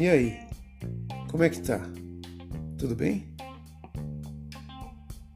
[0.00, 0.40] E aí,
[1.30, 1.78] como é que tá?
[2.78, 3.28] Tudo bem?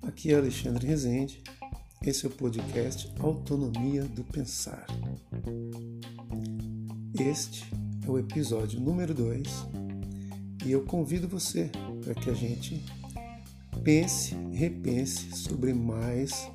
[0.02, 1.42] Aqui é Alexandre Rezende,
[2.00, 4.86] esse é o podcast Autonomia do Pensar.
[7.20, 7.70] Este
[8.06, 9.42] é o episódio número 2
[10.64, 11.70] e eu convido você
[12.02, 12.82] para que a gente
[13.82, 16.50] pense, repense sobre mais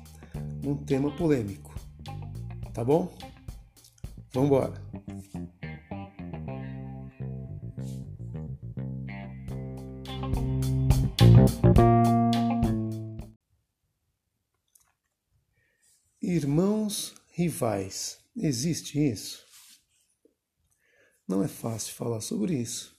[0.64, 1.74] um tema polêmico.
[2.72, 3.12] Tá bom?
[4.32, 4.90] Vamos embora!
[16.22, 19.44] Irmãos rivais, existe isso?
[21.26, 22.96] Não é fácil falar sobre isso,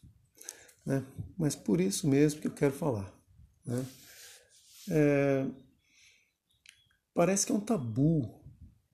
[0.85, 1.05] né?
[1.37, 3.13] mas por isso mesmo que eu quero falar.
[3.65, 3.85] Né?
[4.89, 5.45] É...
[7.13, 8.41] Parece que é um tabu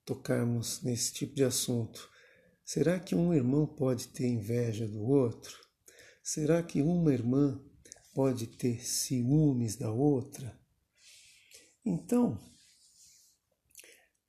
[0.04, 2.10] tocarmos nesse tipo de assunto.
[2.64, 5.56] Será que um irmão pode ter inveja do outro?
[6.24, 7.62] Será que uma irmã
[8.14, 10.60] pode ter ciúmes da outra?
[11.86, 12.40] Então,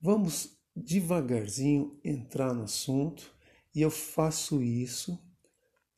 [0.01, 3.35] vamos devagarzinho entrar no assunto
[3.75, 5.19] e eu faço isso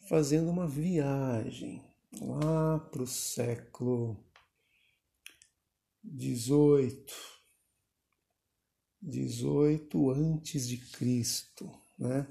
[0.08, 1.84] fazendo uma viagem
[2.20, 4.24] lá para o século
[6.02, 7.39] 18,
[9.02, 12.26] 18 antes de Cristo, né?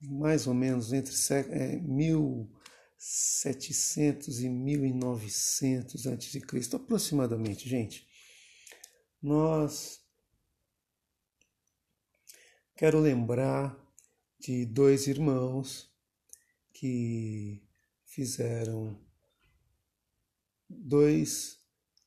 [0.00, 1.12] Mais ou menos entre
[1.50, 8.08] é, 1700 e 1900 antes de Cristo, aproximadamente, gente.
[9.22, 10.00] Nós
[12.74, 13.78] quero lembrar
[14.38, 15.92] de dois irmãos
[16.72, 17.62] que
[18.06, 18.98] fizeram
[20.68, 21.60] dois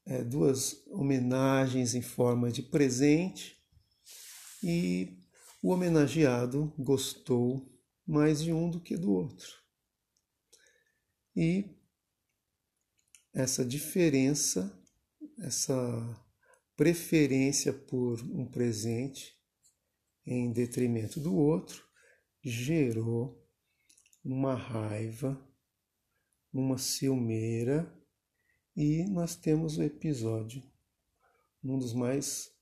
[0.06, 3.63] é, duas homenagens em forma de presente
[4.64, 5.20] e
[5.62, 7.70] o homenageado gostou
[8.08, 9.62] mais de um do que do outro.
[11.36, 11.70] E
[13.34, 14.82] essa diferença,
[15.40, 15.74] essa
[16.76, 19.38] preferência por um presente
[20.26, 21.84] em detrimento do outro,
[22.42, 23.46] gerou
[24.24, 25.38] uma raiva,
[26.52, 27.92] uma ciumeira
[28.76, 30.64] e nós temos o episódio,
[31.64, 32.53] um dos mais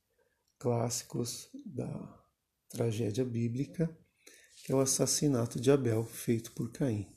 [0.62, 2.24] clássicos da
[2.68, 3.98] tragédia bíblica,
[4.64, 7.08] que é o assassinato de Abel feito por Caim.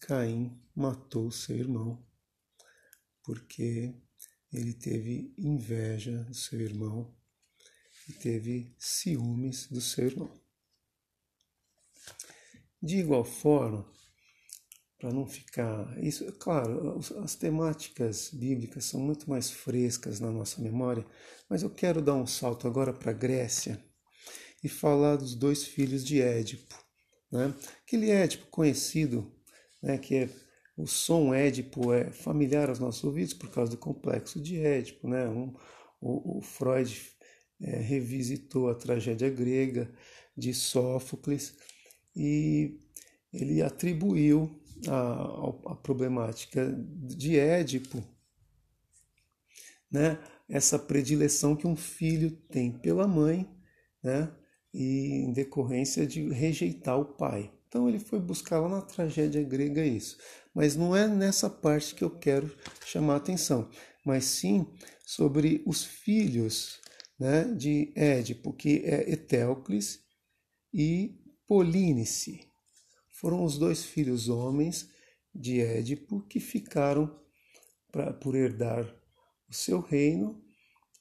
[0.00, 2.02] Caim matou seu irmão
[3.22, 3.94] porque
[4.50, 7.14] ele teve inveja do seu irmão
[8.08, 10.32] e teve ciúmes do seu irmão.
[12.82, 13.92] De igual forma,
[15.04, 16.02] para não ficar.
[16.02, 21.04] Isso, claro, as temáticas bíblicas são muito mais frescas na nossa memória,
[21.46, 23.78] mas eu quero dar um salto agora para a Grécia
[24.62, 26.74] e falar dos dois filhos de Édipo.
[27.30, 27.52] Né?
[27.86, 29.30] Aquele Édipo conhecido,
[29.82, 30.30] né, que é
[30.74, 35.06] o som Édipo é familiar aos nossos ouvidos por causa do complexo de Édipo.
[35.06, 35.28] Né?
[35.28, 35.54] Um,
[36.00, 36.98] o, o Freud
[37.60, 39.92] é, revisitou a tragédia grega
[40.34, 41.54] de Sófocles
[42.16, 42.80] e
[43.30, 48.02] ele atribuiu a, a problemática de Édipo,
[49.90, 50.18] né?
[50.48, 53.48] essa predileção que um filho tem pela mãe,
[54.02, 54.30] né?
[54.72, 57.52] e em decorrência de rejeitar o pai.
[57.68, 60.18] Então ele foi buscar lá na tragédia grega isso.
[60.52, 62.54] Mas não é nessa parte que eu quero
[62.84, 63.70] chamar a atenção,
[64.04, 64.66] mas sim
[65.04, 66.80] sobre os filhos
[67.18, 70.00] né, de Édipo, que é Etéocles
[70.72, 72.53] e Polínice
[73.24, 74.90] foram os dois filhos homens
[75.34, 77.10] de Édipo que ficaram
[77.90, 78.84] pra, por herdar
[79.48, 80.44] o seu reino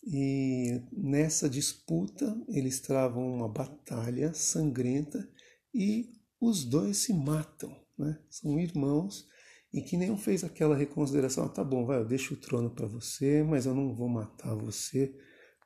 [0.08, 5.30] e nessa disputa eles travam uma batalha sangrenta
[5.76, 8.18] e os dois se matam, né?
[8.30, 9.28] São irmãos
[9.74, 12.88] e que nenhum fez aquela reconsideração, ah, tá bom, vai, eu deixo o trono para
[12.88, 15.14] você, mas eu não vou matar você,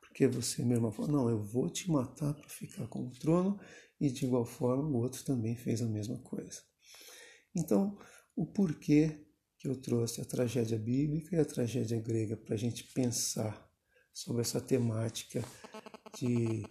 [0.01, 3.59] porque você, meu irmão, não, eu vou te matar para ficar com o trono
[3.99, 6.61] e de igual forma o outro também fez a mesma coisa.
[7.55, 7.97] Então,
[8.35, 9.25] o porquê
[9.57, 13.67] que eu trouxe a tragédia bíblica e a tragédia grega para a gente pensar
[14.13, 15.43] sobre essa temática
[16.17, 16.63] de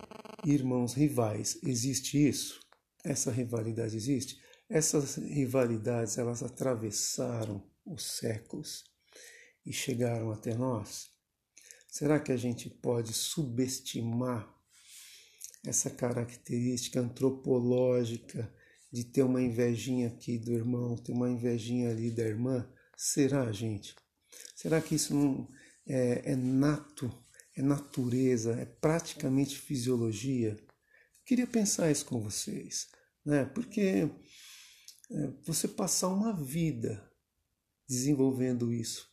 [0.45, 1.59] irmãos rivais.
[1.63, 2.61] Existe isso?
[3.05, 4.41] Essa rivalidade existe?
[4.69, 8.85] Essas rivalidades elas atravessaram os séculos
[9.65, 11.09] e chegaram até nós?
[11.89, 14.56] Será que a gente pode subestimar
[15.67, 18.53] essa característica antropológica
[18.93, 22.67] de ter uma invejinha aqui do irmão, ter uma invejinha ali da irmã?
[22.97, 23.95] Será, gente?
[24.55, 25.49] Será que isso não
[25.87, 27.13] é, é nato,
[27.57, 30.57] é natureza, é praticamente fisiologia.
[31.25, 32.89] queria pensar isso com vocês,
[33.25, 33.45] né?
[33.47, 34.09] Porque
[35.11, 37.11] é, você passar uma vida
[37.89, 39.09] desenvolvendo isso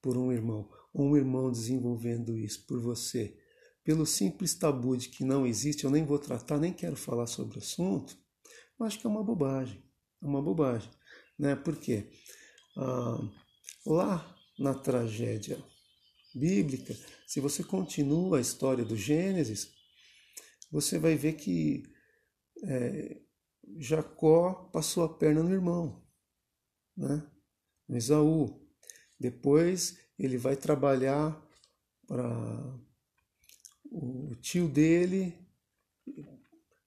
[0.00, 3.38] por um irmão, ou um irmão desenvolvendo isso por você,
[3.84, 7.58] pelo simples tabu de que não existe, eu nem vou tratar, nem quero falar sobre
[7.58, 8.16] o assunto,
[8.78, 9.82] eu acho que é uma bobagem.
[10.22, 10.90] É uma bobagem.
[11.38, 11.56] Né?
[11.56, 12.10] Por quê?
[12.76, 13.18] Ah,
[13.84, 15.62] lá na tragédia
[16.34, 16.94] bíblica,
[17.26, 19.72] se você continua a história do Gênesis,
[20.70, 21.82] você vai ver que
[22.64, 23.20] é,
[23.78, 26.02] Jacó passou a perna no irmão,
[26.96, 27.26] né?
[27.88, 28.66] no Esaú.
[29.18, 31.40] Depois ele vai trabalhar
[32.06, 32.80] para
[33.92, 35.38] o tio dele,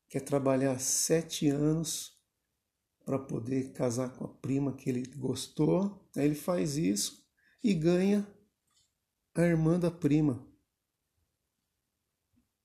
[0.10, 2.20] quer trabalhar sete anos
[3.06, 6.10] para poder casar com a prima que ele gostou.
[6.16, 7.24] Aí ele faz isso
[7.64, 8.28] e ganha
[9.36, 10.46] a irmã da prima.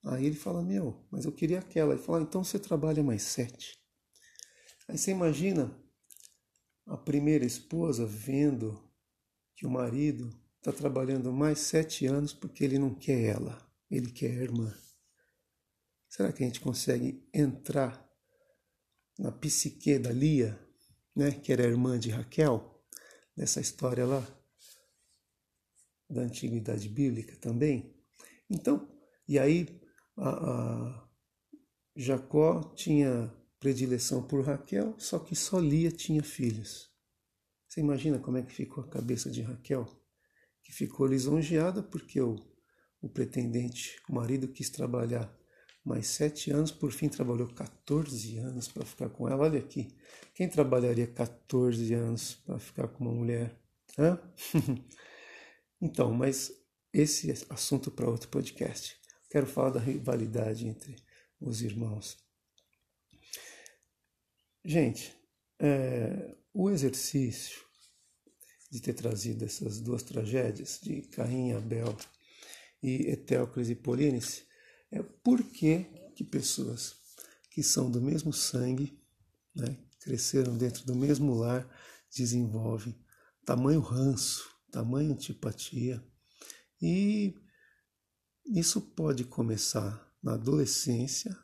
[0.03, 1.93] Aí ele fala: Meu, mas eu queria aquela.
[1.93, 3.79] Ele fala: ah, Então você trabalha mais sete.
[4.89, 5.71] Aí você imagina
[6.87, 8.83] a primeira esposa vendo
[9.55, 14.31] que o marido está trabalhando mais sete anos porque ele não quer ela, ele quer
[14.31, 14.73] irmã.
[16.09, 18.09] Será que a gente consegue entrar
[19.19, 20.59] na psique da Lia,
[21.15, 22.85] né, que era irmã de Raquel,
[23.37, 24.27] nessa história lá
[26.09, 27.97] da antiguidade bíblica também?
[28.49, 28.89] Então,
[29.27, 29.81] e aí
[30.17, 31.11] a, a
[31.97, 36.91] Jacó tinha predileção por Raquel, só que só Lia tinha filhos.
[37.69, 39.87] Você imagina como é que ficou a cabeça de Raquel?
[40.63, 42.37] Que ficou lisonjeada porque o,
[43.01, 45.33] o pretendente, o marido, quis trabalhar
[45.85, 49.45] mais sete anos, por fim trabalhou 14 anos para ficar com ela.
[49.45, 49.97] Olha aqui,
[50.35, 53.59] quem trabalharia 14 anos para ficar com uma mulher?
[53.99, 54.21] Hã?
[55.81, 56.53] então, mas
[56.93, 58.99] esse é assunto para outro podcast.
[59.31, 60.97] Quero falar da rivalidade entre
[61.41, 62.19] os irmãos.
[64.65, 65.17] Gente,
[65.59, 67.65] é, o exercício
[68.71, 71.97] de ter trazido essas duas tragédias de Caim e Abel
[72.83, 74.45] e Etéocles e Polínice
[74.91, 75.85] é por que,
[76.15, 76.97] que pessoas
[77.51, 78.99] que são do mesmo sangue,
[79.55, 81.69] né, cresceram dentro do mesmo lar,
[82.15, 82.99] desenvolvem
[83.45, 86.03] tamanho ranço, tamanho antipatia.
[86.81, 87.35] E
[88.47, 91.37] isso pode começar na adolescência,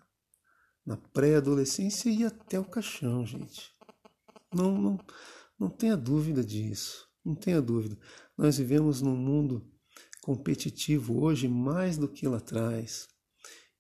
[0.84, 3.72] na pré-adolescência e até o caixão, gente.
[4.54, 4.98] Não, não,
[5.58, 7.98] não tenha dúvida disso, não tenha dúvida.
[8.36, 9.70] Nós vivemos num mundo
[10.26, 13.06] competitivo hoje mais do que lá atrás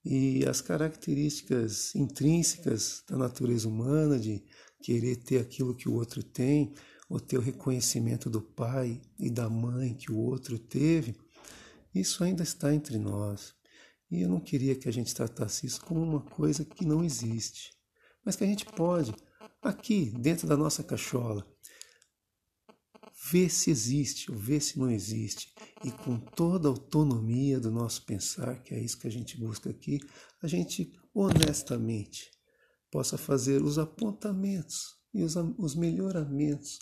[0.04, 4.44] e as características intrínsecas da natureza humana de
[4.80, 6.72] querer ter aquilo que o outro tem,
[7.10, 11.16] ou ter o reconhecimento do pai e da mãe que o outro teve,
[11.92, 13.52] isso ainda está entre nós.
[14.08, 17.72] E eu não queria que a gente tratasse isso como uma coisa que não existe,
[18.24, 19.12] mas que a gente pode,
[19.60, 21.44] aqui, dentro da nossa cachola,
[23.30, 25.52] ver se existe ou ver se não existe,
[25.84, 29.70] e com toda a autonomia do nosso pensar, que é isso que a gente busca
[29.70, 30.00] aqui,
[30.42, 32.30] a gente honestamente
[32.90, 36.78] possa fazer os apontamentos e os, os melhoramentos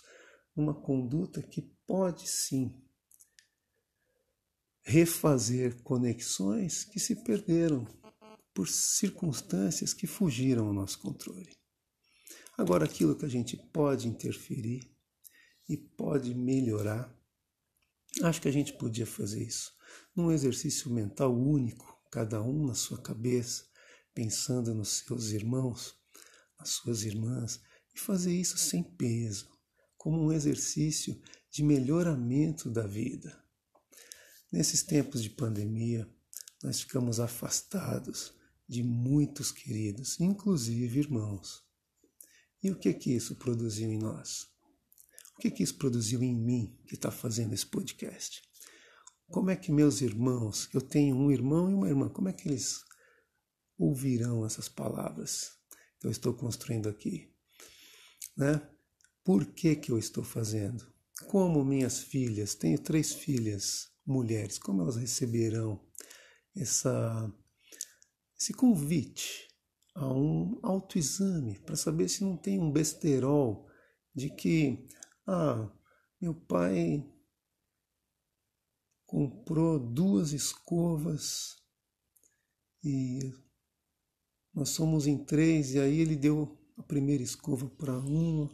[0.55, 2.73] numa conduta que pode sim
[4.83, 7.85] refazer conexões que se perderam
[8.53, 11.57] por circunstâncias que fugiram ao nosso controle.
[12.57, 14.94] Agora, aquilo que a gente pode interferir
[15.67, 17.13] e pode melhorar.
[18.23, 19.75] Acho que a gente podia fazer isso
[20.15, 23.65] num exercício mental único, cada um na sua cabeça,
[24.13, 25.95] pensando nos seus irmãos,
[26.57, 27.59] nas suas irmãs,
[27.93, 29.49] e fazer isso sem peso,
[29.97, 31.19] como um exercício
[31.51, 33.43] de melhoramento da vida.
[34.51, 36.09] Nesses tempos de pandemia,
[36.63, 38.33] nós ficamos afastados
[38.67, 41.63] de muitos queridos, inclusive irmãos.
[42.63, 44.54] E o que que isso produziu em nós?
[45.37, 48.41] O que, que isso produziu em mim que está fazendo esse podcast?
[49.27, 52.47] Como é que meus irmãos, eu tenho um irmão e uma irmã, como é que
[52.47, 52.83] eles
[53.77, 55.51] ouvirão essas palavras
[55.99, 57.33] que eu estou construindo aqui?
[58.37, 58.61] Né?
[59.23, 60.85] Por que, que eu estou fazendo?
[61.27, 65.83] Como minhas filhas, tenho três filhas mulheres, como elas receberão
[66.55, 67.33] essa,
[68.39, 69.49] esse convite
[69.95, 73.67] a um autoexame para saber se não tem um besterol
[74.13, 74.87] de que
[75.27, 75.71] ah,
[76.21, 77.03] meu pai
[79.05, 81.55] comprou duas escovas
[82.83, 83.33] e
[84.53, 88.49] nós somos em três, e aí ele deu a primeira escova para uma,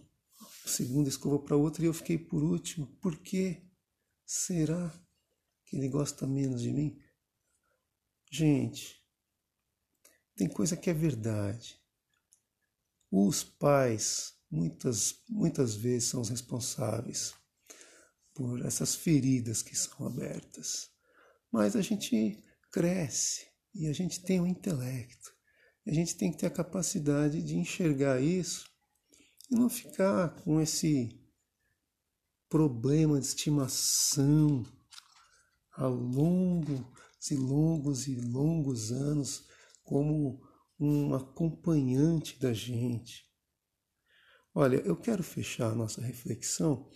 [0.66, 2.88] a segunda escova para outra e eu fiquei por último.
[3.02, 3.62] Por que
[4.26, 4.92] será
[5.66, 7.00] que ele gosta menos de mim?
[8.32, 9.04] Gente,
[10.36, 11.80] tem coisa que é verdade.
[13.12, 17.34] Os pais muitas, muitas vezes são os responsáveis
[18.34, 20.90] por essas feridas que são abertas.
[21.52, 25.32] Mas a gente cresce e a gente tem o um intelecto.
[25.88, 28.70] A gente tem que ter a capacidade de enxergar isso
[29.50, 31.20] e não ficar com esse
[32.48, 34.64] problema de estimação
[35.74, 36.82] a longos
[37.32, 39.48] e longos e longos anos
[39.84, 40.42] como
[40.80, 43.31] um acompanhante da gente.
[44.54, 46.90] Olha, eu quero fechar a nossa reflexão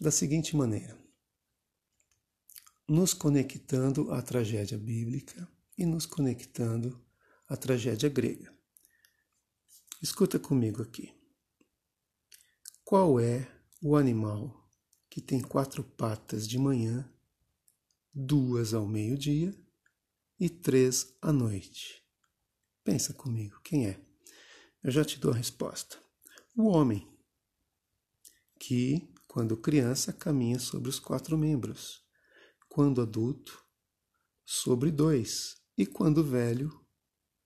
[0.00, 0.98] da seguinte maneira:
[2.88, 7.04] nos conectando à tragédia bíblica e nos conectando
[7.48, 8.54] à tragédia grega.
[10.02, 11.12] Escuta comigo aqui.
[12.82, 13.50] Qual é
[13.82, 14.68] o animal
[15.10, 17.10] que tem quatro patas de manhã,
[18.12, 19.54] duas ao meio-dia
[20.40, 22.02] e três à noite?
[22.82, 24.00] Pensa comigo, quem é?
[24.82, 26.03] Eu já te dou a resposta.
[26.56, 27.04] O homem,
[28.60, 32.06] que, quando criança, caminha sobre os quatro membros,
[32.68, 33.66] quando adulto,
[34.44, 36.70] sobre dois, e quando velho,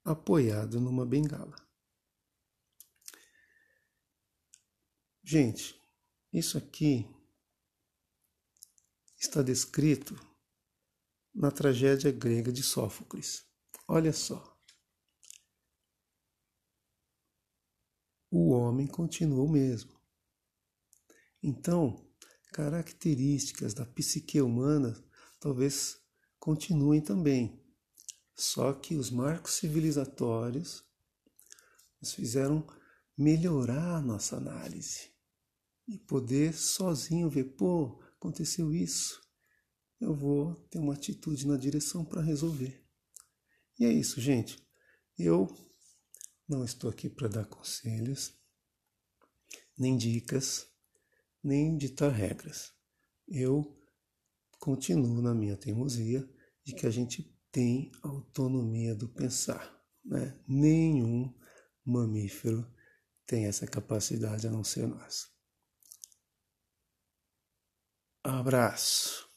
[0.05, 1.57] apoiado numa bengala.
[5.25, 5.81] Gente,
[6.31, 7.09] isso aqui
[9.17, 10.15] está descrito
[11.35, 13.47] na tragédia grega de Sófocles.
[13.87, 14.58] Olha só.
[18.31, 19.99] O homem continua o mesmo.
[21.43, 22.07] Então,
[22.53, 24.95] características da psique humana
[25.41, 26.01] talvez
[26.39, 27.63] continuem também.
[28.35, 30.85] Só que os marcos civilizatórios
[32.01, 32.67] nos fizeram
[33.17, 35.11] melhorar a nossa análise
[35.89, 39.21] e poder sozinho ver, pô, aconteceu isso,
[40.01, 42.85] eu vou ter uma atitude na direção para resolver.
[43.79, 44.65] E é isso, gente.
[45.19, 45.49] Eu
[46.49, 48.35] não estou aqui para dar conselhos,
[49.77, 50.67] nem dicas,
[51.43, 52.73] nem ditar regras.
[53.29, 53.79] Eu
[54.59, 56.29] continuo na minha teimosia
[56.65, 59.79] de que a gente tem autonomia do pensar.
[60.05, 60.41] Né?
[60.49, 61.33] Nenhum
[61.85, 62.67] mamífero
[63.27, 65.31] tem essa capacidade a não ser nós.
[68.25, 69.29] Abraço.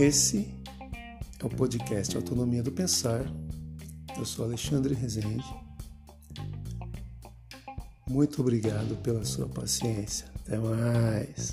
[0.00, 0.48] Esse
[1.38, 3.22] é o podcast Autonomia do Pensar.
[4.16, 5.44] Eu sou Alexandre Rezende.
[8.08, 10.26] Muito obrigado pela sua paciência.
[10.40, 11.52] Até mais.